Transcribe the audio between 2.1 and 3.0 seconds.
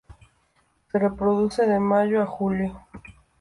a julio.